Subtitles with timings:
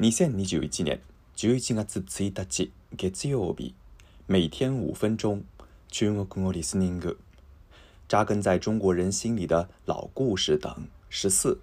[0.00, 1.00] 2021年
[1.34, 3.72] 11月1日月曜日，
[4.28, 5.42] 每天五分钟
[5.88, 7.16] 中国語 listening，
[8.06, 11.58] 扎根在中国人心里的老故事等十四，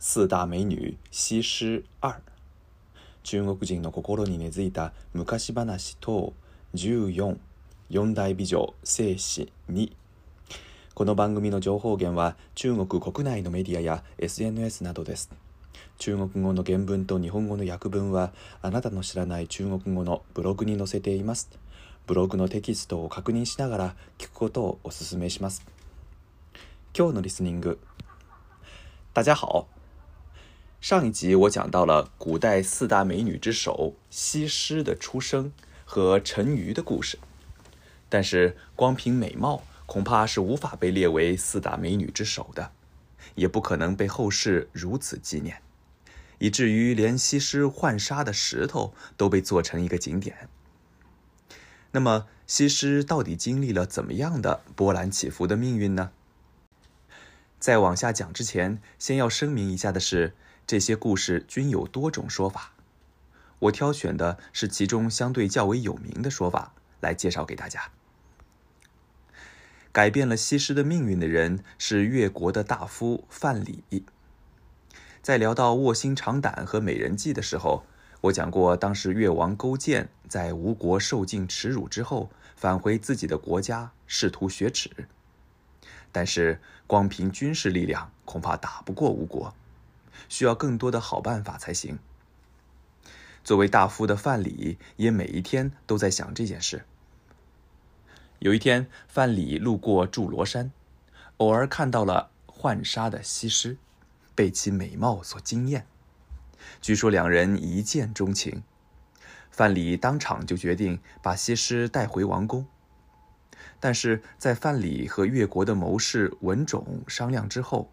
[0.00, 2.20] 四大美女西施二，
[3.22, 6.32] 中国人の心に根付いた昔話等
[6.74, 7.38] 十四，
[7.88, 9.92] 四大美女聖子二。
[10.92, 15.30] この番組の情報源は中国国内のメディアや SNS などです。
[15.98, 18.32] 中国語の原文と日本語の訳文は
[18.62, 21.50] あなたの知らない中国語のブログに載せています。
[22.06, 25.64] ブログのテキストを確認しながら聞くことをお勧めします。
[26.96, 27.78] 今日のリスニング。
[29.12, 29.68] 大家好。
[30.80, 35.52] 上一集我讲到了古代四大美女之首西施的出生
[35.84, 37.18] 和沉鱼的故事，
[38.08, 42.72] 但是光凭美貌恐怕是无法被列为四大美女之首的，
[43.34, 45.62] 也不可能被后世如此纪念。
[46.38, 50.48] 以至于连西施浣纱的石头都被做成一个景点。
[51.92, 56.12] 那么，西施到底经历了怎么样的波澜起伏的命运呢？
[57.58, 60.34] 在往下讲之前，先要声明一下的是，
[60.66, 62.72] 这些故事均有多种说法，
[63.58, 67.90] 我挑选的是其中相对较为有名的说法来介绍给大家。
[69.92, 74.02] 改变了西施的命运的人是越国的大夫范蠡。
[75.20, 77.84] 在聊到卧薪尝胆和美人计的时候，
[78.22, 84.90] 我讲过，当时越王勾践在吴国受尽耻辱之后，返回自己的国家，试图雪耻。
[86.12, 89.54] 但是光凭军事力量恐怕打不过吴国，
[90.28, 91.98] 需要更多的好办法才行。
[93.42, 96.84] 作为大夫的范蠡也每一天都在想这件事。
[98.40, 100.72] 有一天，范蠡路过祝罗山，
[101.36, 103.78] 偶尔看到了浣纱的西施。
[104.32, 105.86] 被其美貌所惊艳，
[106.80, 108.62] 据说两人一见钟情。
[109.50, 112.64] 范蠡当场就决定把西施带回王宫。
[113.78, 117.90] 但是在范蠡和越国的谋士文种商量之后，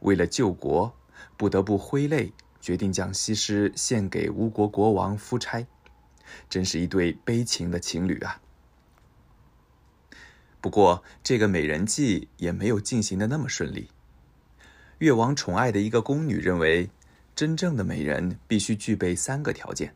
[0.00, 0.94] 为了救国，
[1.38, 5.66] 不得不挥泪决定将西施献给吴国国王夫差。
[6.50, 8.42] 真是一对悲情的情侣啊！
[10.60, 13.88] 不过，这个美人计也没有进行的那么顺利。
[14.98, 16.90] 越王宠爱的一个宫女认为，
[17.34, 19.94] 真正的美人必须具备三个条件：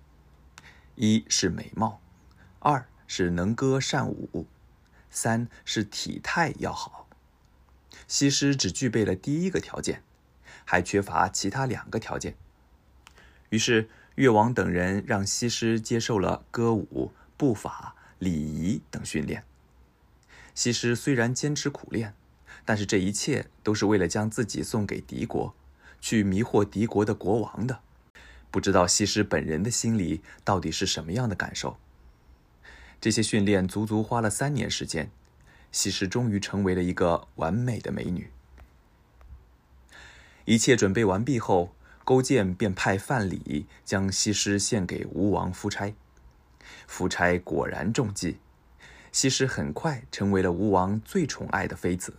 [0.94, 2.00] 一是美貌，
[2.60, 4.46] 二是能歌善舞，
[5.10, 7.06] 三是体态要好。
[8.08, 10.02] 西施只具备了第一个条件，
[10.64, 12.34] 还缺乏其他两个条件。
[13.50, 19.44] 于是越王等人让西施接受了歌舞、步法、礼仪等训练。
[20.54, 22.14] 西施虽然坚持苦练。
[22.66, 25.54] 但是这一切都是为了将自己送给敌国，
[26.00, 27.80] 去迷惑敌国的国王的。
[28.50, 31.76] 不知道西施本人的心里到底是什么样的感受。
[33.02, 35.10] 这些训练足足花了三年时间，
[35.72, 38.30] 西施终于成为了一个完美的美女。
[40.46, 45.94] 一切准备完毕后，勾践便派范蠡将西施献给吴王夫差。
[46.86, 48.38] 夫差果然中计，
[49.14, 52.14] 西施很快成为了吴王最宠爱的妃子。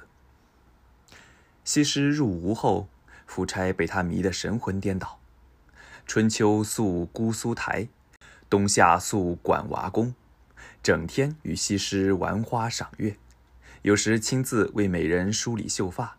[1.66, 2.88] 西施入吴后，
[3.28, 5.20] 夫差被她迷得神魂颠倒。
[6.08, 7.90] 春秋宿姑苏台，
[8.50, 10.16] 冬夏宿馆娃宫，
[10.82, 13.18] 整天与西施玩花赏月，
[13.82, 16.18] 有时亲自为美人梳理秀发，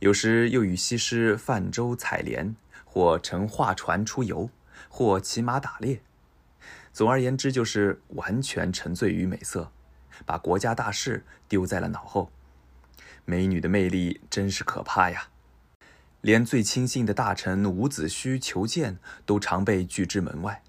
[0.00, 4.50] 有时又与西施泛舟采莲，或乘画船出游，
[4.90, 6.02] 或骑马打猎。
[6.92, 9.72] 总而言之，就是完全沉醉于美色，
[10.24, 12.30] 把国家大事丢在了脑后。
[13.24, 15.28] 美女的魅力真是可怕呀！
[16.20, 20.62] 连最亲信的大臣伍子胥求见都常被拒之门外。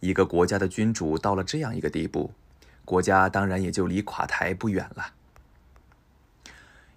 [0.00, 2.32] 一个国家的君主到了这样一个地步，
[2.84, 5.14] 国家当然也就离垮台不远了。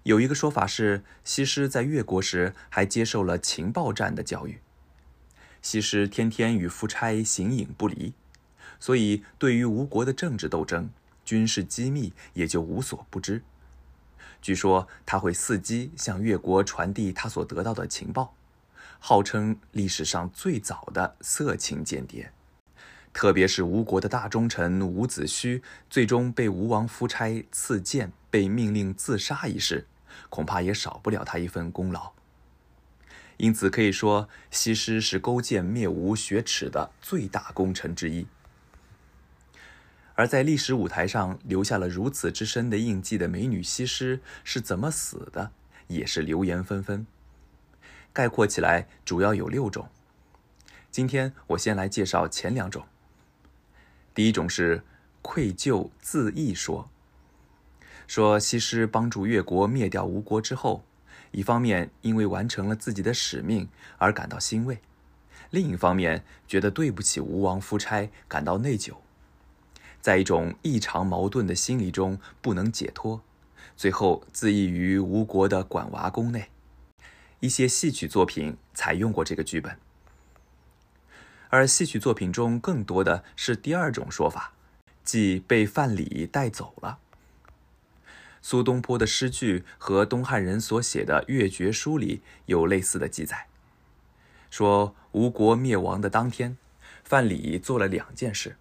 [0.04, 4.60] 有一个说法是，西施在越国时还接受了情报战的教育。
[5.60, 8.14] 西施天天与夫差形影不离，
[8.80, 10.90] 所以对于吴国的政治斗争、
[11.24, 13.42] 军事机密也就无所不知。
[14.40, 18.34] 据说他会伺机向越国传递他所得到的情报，
[18.98, 22.32] 号称历史上最早的色情间谍。
[23.12, 29.86] 特别是吴国的大忠臣伍子胥，最终被吴王夫差赐剑，被命令自杀一事，
[30.30, 32.12] 恐怕也少不了他一份功劳。
[33.36, 38.26] 因此可以说，西施是勾践灭吴雪耻的最大功臣之一。
[40.22, 45.50] 而在历史舞台上留下了如此之深的印记的美女西施是怎么死的，
[45.88, 47.04] 也是流言纷纷。
[48.12, 49.88] 概括起来，主要有六种：
[50.92, 52.86] 今天我先来介绍前两种。
[54.14, 54.84] 第一种是
[55.22, 56.88] 愧疚自缢说，
[58.06, 60.84] 说西施帮助越国灭掉吴国之后，
[61.32, 64.78] 一方面因为完成了自己的使命而感到欣慰，
[65.50, 68.94] 另一方面觉得对不起吴王夫差，感到内疚，
[70.02, 73.22] 在一种异常矛盾的心理中不能解脱，
[73.76, 76.50] 最后自缢于吴国的管娃宫内。
[77.40, 79.78] 一些戏曲作品采用过这个剧本。
[81.48, 84.52] 而戏曲作品中更多的是第二种说法，
[85.04, 86.98] 即被范蠡带走了。
[88.40, 93.46] 苏东坡的诗句和东汉人所写的乐绝书里有类似的记载，
[94.50, 96.56] 说吴国灭亡的当天，
[97.04, 98.56] 范蠡做了两件事，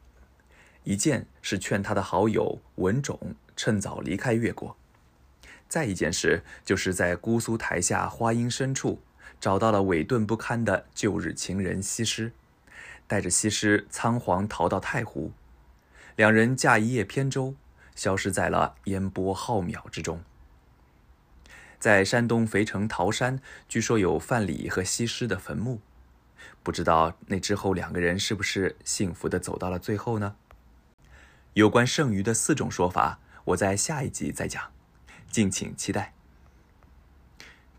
[0.83, 4.75] 一件是劝他的好友文种趁早离开越国，
[5.69, 9.01] 再一件事就是在姑苏台下花荫深处
[9.39, 12.31] 找到了委顿不堪的旧日情人西施。
[13.07, 15.33] 带着西施仓皇逃到太湖，
[16.15, 17.55] 两人驾一叶扁舟，
[17.93, 20.23] 消失在了烟波浩渺之中。
[21.77, 25.81] 在山东肥城桃山，据说有范蠡和西施的坟墓，
[26.63, 30.37] 不知道那之后两个人是不是幸福的走到了最后呢？
[31.54, 34.72] 有关剩余的四种说法，我在下一集再讲，
[35.30, 36.12] 敬请期待。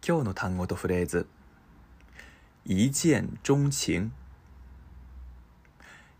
[0.01, 1.25] 今日の単語とフレーズ：
[2.63, 4.11] 一见钟情。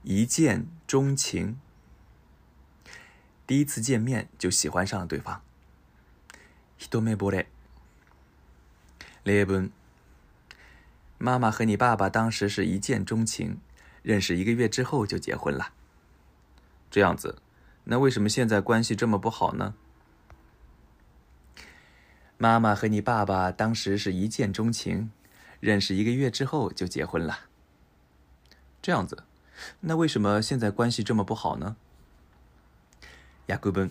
[0.03, 1.57] 一见钟情，
[3.45, 5.41] 第一次见面就喜欢上了对方。
[6.79, 7.47] 一目惚れ。
[9.23, 9.69] 例文：
[11.17, 13.59] 妈妈和你爸爸当时是一见钟情，
[14.01, 15.73] 认识一个月之后就结婚了。
[16.91, 17.37] 这样子，
[17.83, 19.73] 那为什么现在关系这么不好呢？
[22.37, 25.11] 妈妈和你爸爸当时是一见钟情，
[25.59, 27.39] 认识一个月之后就结婚了。
[28.81, 29.23] 这样子。
[29.79, 31.75] 那为什么现在关系这么不好呢？
[33.47, 33.89] 訳文。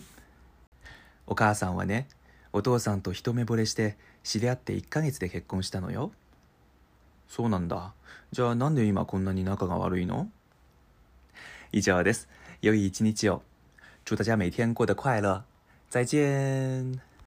[1.25, 2.07] お母さんはね、
[2.53, 6.11] お父さんと一目惚れして知り合って1ヶ月で結婚したのよ。
[7.27, 7.93] そうなんだ。
[8.31, 10.29] じゃあなんで今こんなに仲が悪いの？
[11.73, 12.29] 以上です。
[12.62, 13.42] 良い一日を。
[14.04, 15.44] 祝大家每天过得快乐。
[15.88, 17.11] 再见。